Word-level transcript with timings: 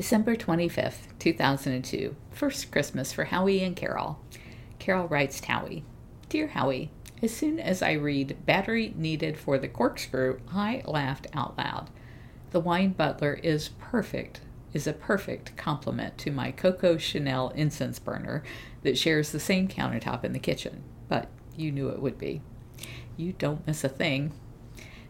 December 0.00 0.34
25th, 0.34 1.08
2002. 1.18 2.16
First 2.30 2.72
Christmas 2.72 3.12
for 3.12 3.24
Howie 3.24 3.62
and 3.62 3.76
Carole. 3.76 4.18
Carole 4.78 5.06
writes 5.08 5.42
to 5.42 5.52
Howie 5.52 5.84
Dear 6.30 6.46
Howie, 6.46 6.90
as 7.22 7.36
soon 7.36 7.60
as 7.60 7.82
I 7.82 7.92
read 7.92 8.46
battery 8.46 8.94
needed 8.96 9.36
for 9.36 9.58
the 9.58 9.68
corkscrew, 9.68 10.40
I 10.50 10.82
laughed 10.86 11.26
out 11.34 11.58
loud. 11.58 11.90
The 12.50 12.60
wine 12.60 12.92
butler 12.92 13.34
is 13.42 13.72
perfect, 13.78 14.40
is 14.72 14.86
a 14.86 14.94
perfect 14.94 15.54
complement 15.58 16.16
to 16.16 16.30
my 16.30 16.50
Coco 16.50 16.96
Chanel 16.96 17.50
incense 17.50 17.98
burner 17.98 18.42
that 18.82 18.96
shares 18.96 19.32
the 19.32 19.38
same 19.38 19.68
countertop 19.68 20.24
in 20.24 20.32
the 20.32 20.38
kitchen, 20.38 20.82
but 21.10 21.28
you 21.58 21.70
knew 21.70 21.90
it 21.90 22.00
would 22.00 22.16
be. 22.16 22.40
You 23.18 23.34
don't 23.34 23.66
miss 23.66 23.84
a 23.84 23.90
thing. 23.90 24.32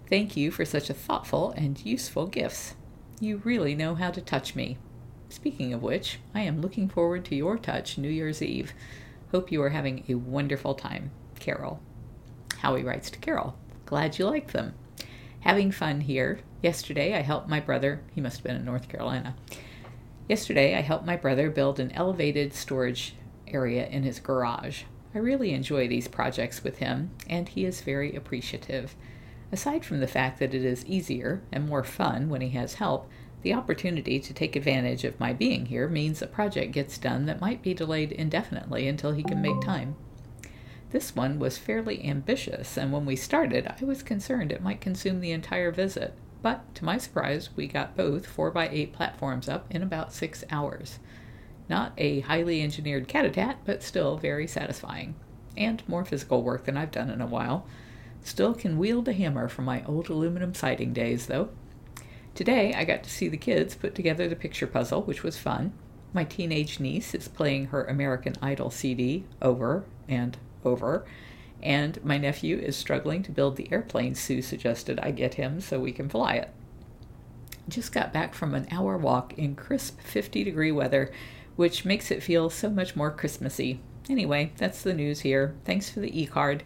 Thank 0.08 0.36
you 0.36 0.50
for 0.50 0.64
such 0.64 0.90
a 0.90 0.94
thoughtful 0.94 1.52
and 1.52 1.80
useful 1.86 2.26
gifts. 2.26 2.74
You 3.22 3.42
really 3.44 3.74
know 3.74 3.96
how 3.96 4.10
to 4.12 4.22
touch 4.22 4.54
me. 4.54 4.78
Speaking 5.28 5.74
of 5.74 5.82
which, 5.82 6.20
I 6.34 6.40
am 6.40 6.62
looking 6.62 6.88
forward 6.88 7.26
to 7.26 7.36
your 7.36 7.58
touch 7.58 7.98
New 7.98 8.08
Year's 8.08 8.40
Eve. 8.40 8.72
Hope 9.30 9.52
you 9.52 9.62
are 9.62 9.68
having 9.68 10.04
a 10.08 10.14
wonderful 10.14 10.74
time. 10.74 11.10
Carole. 11.38 11.80
Howie 12.60 12.82
writes 12.82 13.10
to 13.10 13.18
Carole. 13.18 13.56
Glad 13.84 14.18
you 14.18 14.24
like 14.24 14.52
them. 14.52 14.72
Having 15.40 15.72
fun 15.72 16.00
here. 16.00 16.40
Yesterday 16.62 17.14
I 17.14 17.20
helped 17.20 17.46
my 17.46 17.60
brother, 17.60 18.02
he 18.14 18.22
must 18.22 18.38
have 18.38 18.44
been 18.44 18.56
in 18.56 18.64
North 18.64 18.88
Carolina. 18.88 19.36
Yesterday 20.26 20.74
I 20.74 20.80
helped 20.80 21.04
my 21.04 21.16
brother 21.16 21.50
build 21.50 21.78
an 21.78 21.92
elevated 21.92 22.54
storage 22.54 23.16
area 23.46 23.86
in 23.86 24.02
his 24.02 24.18
garage. 24.18 24.84
I 25.14 25.18
really 25.18 25.52
enjoy 25.52 25.88
these 25.88 26.08
projects 26.08 26.64
with 26.64 26.78
him, 26.78 27.10
and 27.28 27.50
he 27.50 27.66
is 27.66 27.82
very 27.82 28.16
appreciative. 28.16 28.94
Aside 29.52 29.84
from 29.84 30.00
the 30.00 30.06
fact 30.06 30.38
that 30.38 30.54
it 30.54 30.64
is 30.64 30.86
easier 30.86 31.42
and 31.50 31.68
more 31.68 31.82
fun 31.82 32.28
when 32.28 32.40
he 32.40 32.50
has 32.50 32.74
help, 32.74 33.08
the 33.42 33.54
opportunity 33.54 34.20
to 34.20 34.34
take 34.34 34.54
advantage 34.54 35.02
of 35.04 35.18
my 35.18 35.32
being 35.32 35.66
here 35.66 35.88
means 35.88 36.20
a 36.20 36.26
project 36.26 36.72
gets 36.72 36.98
done 36.98 37.26
that 37.26 37.40
might 37.40 37.62
be 37.62 37.74
delayed 37.74 38.12
indefinitely 38.12 38.86
until 38.86 39.12
he 39.12 39.22
can 39.22 39.40
make 39.40 39.60
time. 39.60 39.96
This 40.90 41.16
one 41.16 41.38
was 41.38 41.56
fairly 41.56 42.04
ambitious, 42.04 42.76
and 42.76 42.92
when 42.92 43.06
we 43.06 43.16
started, 43.16 43.66
I 43.66 43.84
was 43.84 44.02
concerned 44.02 44.52
it 44.52 44.62
might 44.62 44.80
consume 44.80 45.20
the 45.20 45.30
entire 45.30 45.70
visit. 45.70 46.14
But 46.42 46.74
to 46.76 46.84
my 46.84 46.98
surprise, 46.98 47.50
we 47.54 47.66
got 47.66 47.96
both 47.96 48.26
4x8 48.26 48.92
platforms 48.92 49.48
up 49.48 49.66
in 49.70 49.82
about 49.82 50.12
six 50.12 50.44
hours. 50.50 50.98
Not 51.68 51.92
a 51.96 52.20
highly 52.20 52.60
engineered 52.60 53.08
cat 53.08 53.58
but 53.64 53.82
still 53.82 54.16
very 54.16 54.46
satisfying. 54.46 55.14
And 55.56 55.82
more 55.88 56.04
physical 56.04 56.42
work 56.42 56.64
than 56.64 56.76
I've 56.76 56.90
done 56.90 57.10
in 57.10 57.20
a 57.20 57.26
while. 57.26 57.66
Still 58.22 58.54
can 58.54 58.78
wield 58.78 59.08
a 59.08 59.12
hammer 59.12 59.48
from 59.48 59.64
my 59.64 59.84
old 59.84 60.08
aluminum 60.08 60.54
siding 60.54 60.92
days, 60.92 61.26
though. 61.26 61.48
Today, 62.34 62.74
I 62.74 62.84
got 62.84 63.02
to 63.02 63.10
see 63.10 63.28
the 63.28 63.36
kids 63.36 63.74
put 63.74 63.94
together 63.94 64.28
the 64.28 64.36
picture 64.36 64.66
puzzle, 64.66 65.02
which 65.02 65.22
was 65.22 65.36
fun. 65.36 65.72
My 66.12 66.24
teenage 66.24 66.80
niece 66.80 67.14
is 67.14 67.28
playing 67.28 67.66
her 67.66 67.84
American 67.84 68.34
Idol 68.42 68.70
CD 68.70 69.24
over 69.40 69.84
and 70.08 70.36
over, 70.64 71.04
and 71.62 72.02
my 72.04 72.18
nephew 72.18 72.58
is 72.58 72.76
struggling 72.76 73.22
to 73.22 73.32
build 73.32 73.56
the 73.56 73.70
airplane 73.70 74.14
Sue 74.14 74.42
suggested 74.42 74.98
I 75.00 75.10
get 75.10 75.34
him 75.34 75.60
so 75.60 75.78
we 75.78 75.92
can 75.92 76.08
fly 76.08 76.34
it. 76.34 76.50
Just 77.68 77.92
got 77.92 78.12
back 78.12 78.34
from 78.34 78.54
an 78.54 78.66
hour 78.70 78.96
walk 78.96 79.34
in 79.38 79.54
crisp 79.54 80.00
50 80.00 80.42
degree 80.42 80.72
weather, 80.72 81.12
which 81.56 81.84
makes 81.84 82.10
it 82.10 82.22
feel 82.22 82.50
so 82.50 82.70
much 82.70 82.96
more 82.96 83.10
Christmassy. 83.10 83.80
Anyway, 84.08 84.52
that's 84.56 84.82
the 84.82 84.94
news 84.94 85.20
here. 85.20 85.54
Thanks 85.64 85.90
for 85.90 86.00
the 86.00 86.20
e 86.20 86.26
card. 86.26 86.64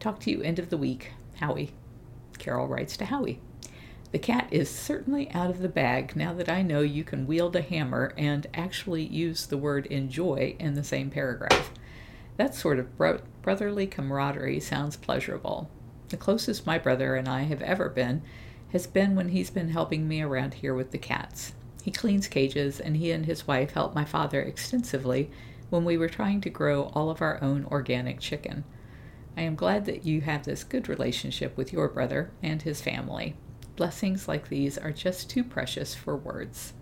Talk 0.00 0.20
to 0.20 0.30
you 0.30 0.42
end 0.42 0.58
of 0.58 0.70
the 0.70 0.76
week. 0.76 1.12
Howie. 1.40 1.72
Carole 2.38 2.68
writes 2.68 2.96
to 2.96 3.06
Howie. 3.06 3.40
The 4.12 4.18
cat 4.18 4.48
is 4.50 4.70
certainly 4.70 5.30
out 5.32 5.50
of 5.50 5.58
the 5.58 5.68
bag 5.68 6.16
now 6.16 6.32
that 6.34 6.48
I 6.48 6.62
know 6.62 6.80
you 6.80 7.04
can 7.04 7.26
wield 7.26 7.56
a 7.56 7.60
hammer 7.60 8.14
and 8.16 8.46
actually 8.54 9.02
use 9.02 9.46
the 9.46 9.58
word 9.58 9.86
enjoy 9.86 10.56
in 10.58 10.74
the 10.74 10.84
same 10.84 11.10
paragraph. 11.10 11.72
That 12.36 12.54
sort 12.54 12.78
of 12.78 12.96
bro- 12.96 13.20
brotherly 13.42 13.86
camaraderie 13.86 14.60
sounds 14.60 14.96
pleasurable. 14.96 15.68
The 16.08 16.16
closest 16.16 16.64
my 16.64 16.78
brother 16.78 17.16
and 17.16 17.28
I 17.28 17.42
have 17.42 17.60
ever 17.60 17.88
been 17.88 18.22
has 18.72 18.86
been 18.86 19.14
when 19.14 19.30
he's 19.30 19.50
been 19.50 19.70
helping 19.70 20.06
me 20.06 20.22
around 20.22 20.54
here 20.54 20.74
with 20.74 20.92
the 20.92 20.98
cats. 20.98 21.52
He 21.82 21.90
cleans 21.90 22.28
cages, 22.28 22.80
and 22.80 22.96
he 22.96 23.10
and 23.10 23.26
his 23.26 23.46
wife 23.46 23.72
helped 23.72 23.94
my 23.94 24.04
father 24.04 24.40
extensively 24.40 25.30
when 25.70 25.84
we 25.84 25.96
were 25.96 26.08
trying 26.08 26.40
to 26.42 26.50
grow 26.50 26.84
all 26.94 27.10
of 27.10 27.20
our 27.20 27.42
own 27.42 27.64
organic 27.66 28.20
chicken. 28.20 28.64
I 29.38 29.42
am 29.42 29.54
glad 29.54 29.84
that 29.84 30.04
you 30.04 30.22
have 30.22 30.44
this 30.44 30.64
good 30.64 30.88
relationship 30.88 31.56
with 31.56 31.72
your 31.72 31.86
brother 31.86 32.32
and 32.42 32.60
his 32.60 32.82
family. 32.82 33.36
Blessings 33.76 34.26
like 34.26 34.48
these 34.48 34.76
are 34.76 34.90
just 34.90 35.30
too 35.30 35.44
precious 35.44 35.94
for 35.94 36.16
words. 36.16 36.72